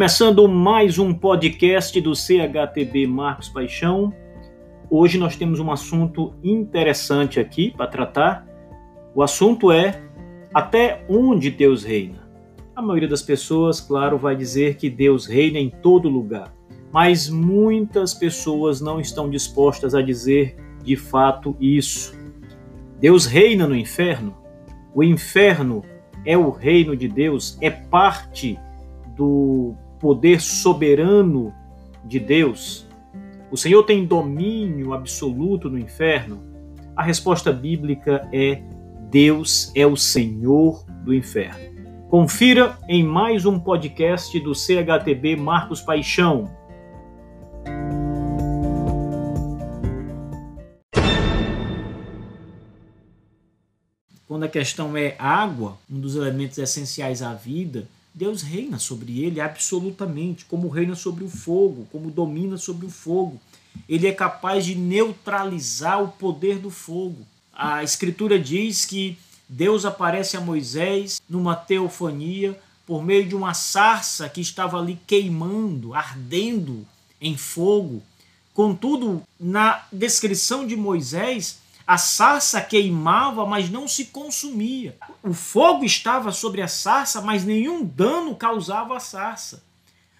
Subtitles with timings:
[0.00, 4.14] Começando mais um podcast do CHTB Marcos Paixão.
[4.88, 8.46] Hoje nós temos um assunto interessante aqui para tratar.
[9.14, 10.02] O assunto é
[10.54, 12.26] até onde Deus reina.
[12.74, 16.50] A maioria das pessoas, claro, vai dizer que Deus reina em todo lugar,
[16.90, 22.18] mas muitas pessoas não estão dispostas a dizer de fato isso.
[22.98, 24.34] Deus reina no inferno?
[24.94, 25.84] O inferno
[26.24, 27.58] é o reino de Deus?
[27.60, 28.58] É parte
[29.14, 31.54] do poder soberano
[32.04, 32.88] de Deus?
[33.50, 36.42] O Senhor tem domínio absoluto no inferno?
[36.96, 38.62] A resposta bíblica é:
[39.10, 41.70] Deus é o Senhor do inferno.
[42.08, 46.50] Confira em mais um podcast do CHTB Marcos Paixão.
[54.26, 59.40] Quando a questão é água, um dos elementos essenciais à vida, Deus reina sobre ele
[59.40, 63.40] absolutamente, como reina sobre o fogo, como domina sobre o fogo.
[63.88, 67.26] Ele é capaz de neutralizar o poder do fogo.
[67.52, 69.16] A Escritura diz que
[69.48, 75.94] Deus aparece a Moisés numa teofania por meio de uma sarça que estava ali queimando,
[75.94, 76.84] ardendo
[77.20, 78.02] em fogo.
[78.52, 81.59] Contudo, na descrição de Moisés,
[81.90, 84.96] a sarça queimava, mas não se consumia.
[85.24, 89.64] O fogo estava sobre a sarça, mas nenhum dano causava a sarça.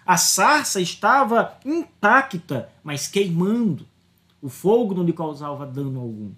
[0.05, 3.87] A sarça estava intacta, mas queimando.
[4.41, 6.31] O fogo não lhe causava dano algum.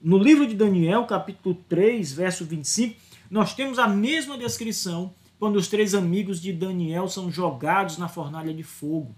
[0.00, 2.98] No livro de Daniel, capítulo 3, verso 25,
[3.30, 8.54] nós temos a mesma descrição quando os três amigos de Daniel são jogados na fornalha
[8.54, 9.14] de fogo.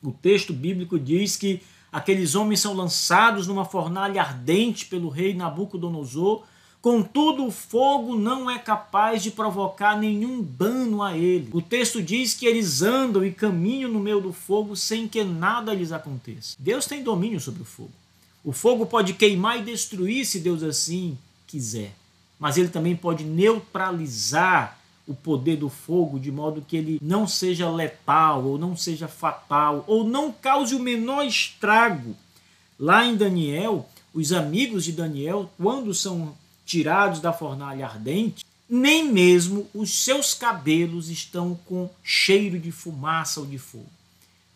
[0.00, 6.42] O texto bíblico diz que aqueles homens são lançados numa fornalha ardente pelo rei Nabucodonosor,
[6.80, 11.48] contudo o fogo não é capaz de provocar nenhum dano a ele.
[11.52, 15.74] O texto diz que eles andam e caminham no meio do fogo sem que nada
[15.74, 16.56] lhes aconteça.
[16.58, 17.92] Deus tem domínio sobre o fogo.
[18.44, 21.92] O fogo pode queimar e destruir se Deus assim quiser,
[22.38, 24.77] mas ele também pode neutralizar
[25.08, 29.82] o poder do fogo de modo que ele não seja letal ou não seja fatal
[29.88, 32.14] ou não cause o menor estrago.
[32.78, 39.66] Lá em Daniel, os amigos de Daniel, quando são tirados da fornalha ardente, nem mesmo
[39.74, 43.86] os seus cabelos estão com cheiro de fumaça ou de fogo.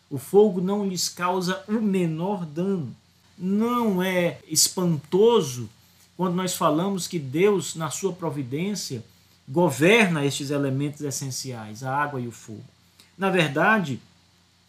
[0.09, 2.95] O fogo não lhes causa o menor dano
[3.37, 5.69] não é espantoso
[6.15, 9.03] quando nós falamos que Deus, na sua providência,
[9.47, 12.63] governa estes elementos essenciais, a água e o fogo.
[13.17, 13.99] Na verdade,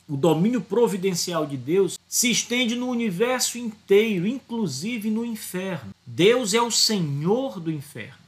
[0.08, 5.94] o domínio providencial de Deus se estende no universo inteiro, inclusive no inferno.
[6.06, 8.24] Deus é o Senhor do inferno.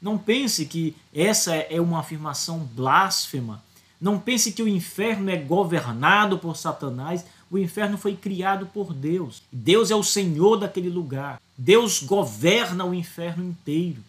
[0.00, 3.62] Não pense que essa é uma afirmação blasfema.
[4.00, 9.42] Não pense que o inferno é governado por Satanás o inferno foi criado por Deus.
[9.52, 11.38] Deus é o Senhor daquele lugar.
[11.56, 14.02] Deus governa o inferno inteiro.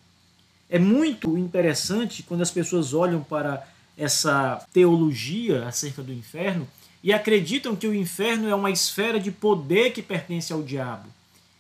[0.74, 3.64] É muito interessante quando as pessoas olham para
[3.96, 6.68] essa teologia acerca do inferno
[7.04, 11.08] e acreditam que o inferno é uma esfera de poder que pertence ao diabo.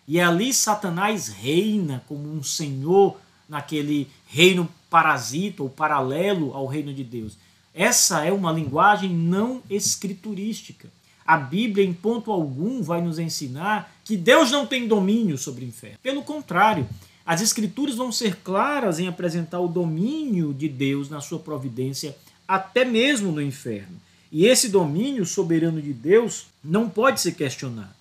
[0.07, 3.15] E ali Satanás reina como um senhor
[3.47, 7.37] naquele reino parasita ou paralelo ao reino de Deus.
[7.71, 10.89] Essa é uma linguagem não escriturística.
[11.23, 15.67] A Bíblia, em ponto algum, vai nos ensinar que Deus não tem domínio sobre o
[15.67, 15.99] inferno.
[16.01, 16.89] Pelo contrário,
[17.25, 22.15] as Escrituras vão ser claras em apresentar o domínio de Deus na sua providência,
[22.47, 24.01] até mesmo no inferno.
[24.31, 27.93] E esse domínio soberano de Deus não pode ser questionado.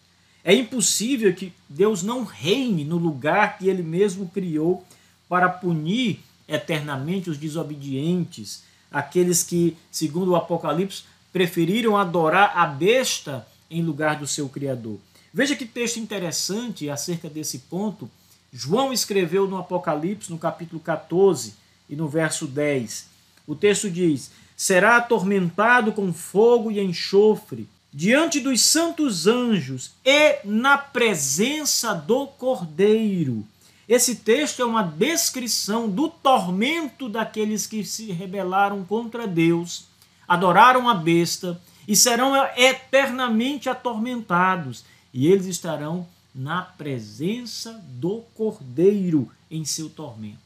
[0.43, 4.85] É impossível que Deus não reine no lugar que ele mesmo criou
[5.29, 13.83] para punir eternamente os desobedientes, aqueles que, segundo o Apocalipse, preferiram adorar a besta em
[13.83, 14.99] lugar do seu Criador.
[15.33, 18.11] Veja que texto interessante acerca desse ponto.
[18.53, 21.55] João escreveu no Apocalipse, no capítulo 14
[21.89, 23.07] e no verso 10.
[23.47, 30.77] O texto diz: Será atormentado com fogo e enxofre diante dos santos anjos e na
[30.77, 33.45] presença do Cordeiro.
[33.89, 39.91] Esse texto é uma descrição do tormento daqueles que se rebelaram contra Deus
[40.33, 44.83] adoraram a besta e serão eternamente atormentados,
[45.13, 50.39] e eles estarão na presença do Cordeiro em seu tormento.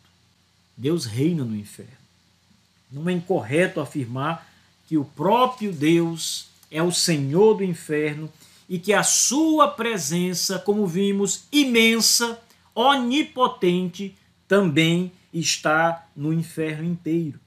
[0.76, 1.92] Deus reina no inferno.
[2.90, 4.46] Não é incorreto afirmar
[4.86, 8.30] que o próprio Deus é o Senhor do inferno
[8.68, 12.40] e que a sua presença, como vimos, imensa,
[12.74, 14.14] onipotente,
[14.48, 17.40] também está no inferno inteiro.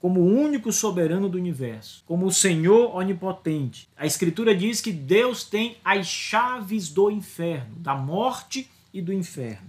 [0.00, 3.88] Como o único soberano do universo, como o Senhor onipotente.
[3.96, 9.66] A Escritura diz que Deus tem as chaves do inferno, da morte e do inferno.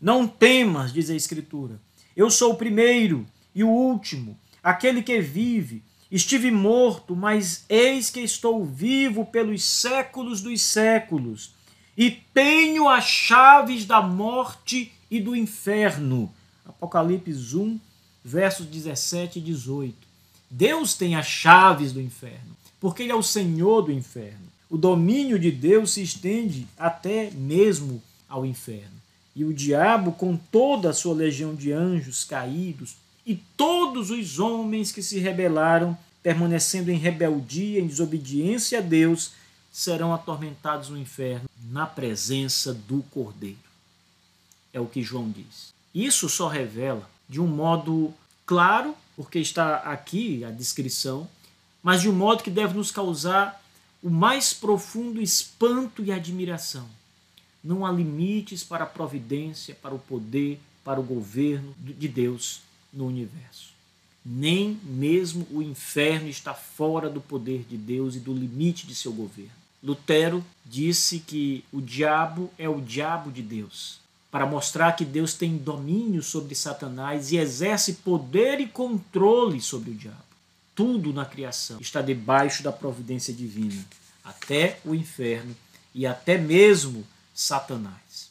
[0.00, 1.80] Não temas, diz a Escritura.
[2.16, 5.82] Eu sou o primeiro e o último, aquele que vive.
[6.10, 11.54] Estive morto, mas eis que estou vivo pelos séculos dos séculos,
[11.96, 16.32] e tenho as chaves da morte e do inferno.
[16.66, 17.80] Apocalipse 1,
[18.24, 19.96] versos 17 e 18.
[20.50, 24.52] Deus tem as chaves do inferno, porque Ele é o Senhor do inferno.
[24.68, 29.02] O domínio de Deus se estende até mesmo ao inferno.
[29.34, 34.90] E o diabo, com toda a sua legião de anjos caídos, e todos os homens
[34.92, 39.32] que se rebelaram, permanecendo em rebeldia, em desobediência a Deus,
[39.72, 43.56] serão atormentados no inferno, na presença do Cordeiro.
[44.72, 45.72] É o que João diz.
[45.94, 48.12] Isso só revela de um modo
[48.44, 51.26] claro, porque está aqui a descrição,
[51.82, 53.58] mas de um modo que deve nos causar
[54.02, 56.86] o mais profundo espanto e admiração.
[57.64, 62.60] Não há limites para a providência, para o poder, para o governo de Deus
[62.92, 63.72] no universo.
[64.22, 69.10] Nem mesmo o inferno está fora do poder de Deus e do limite de seu
[69.10, 69.52] governo.
[69.82, 74.01] Lutero disse que o diabo é o diabo de Deus
[74.32, 79.94] para mostrar que Deus tem domínio sobre Satanás e exerce poder e controle sobre o
[79.94, 80.16] diabo.
[80.74, 83.84] Tudo na criação está debaixo da providência divina,
[84.24, 85.54] até o inferno
[85.94, 88.30] e até mesmo Satanás.